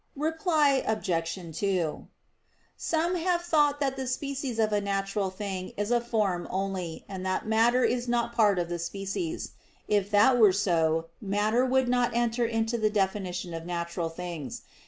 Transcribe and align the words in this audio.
Reply 0.17 0.83
Obj. 0.87 1.37
2: 1.59 2.07
Some 2.75 3.15
have 3.17 3.43
thought 3.43 3.79
that 3.79 3.97
the 3.97 4.07
species 4.07 4.57
of 4.57 4.73
a 4.73 4.81
natural 4.81 5.29
thing 5.29 5.73
is 5.77 5.91
a 5.91 6.01
form 6.01 6.47
only, 6.49 7.05
and 7.07 7.23
that 7.23 7.45
matter 7.45 7.83
is 7.83 8.07
not 8.07 8.33
part 8.33 8.57
of 8.57 8.67
the 8.67 8.79
species. 8.79 9.51
If 9.87 10.09
that 10.09 10.39
were 10.39 10.53
so, 10.53 11.09
matter 11.21 11.63
would 11.63 11.87
not 11.87 12.15
enter 12.15 12.47
into 12.47 12.79
the 12.79 12.89
definition 12.89 13.53
of 13.53 13.67
natural 13.67 14.09
things. 14.09 14.63